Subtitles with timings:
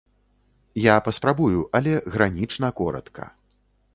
[0.83, 3.31] Я паспрабую, але гранічна коратка.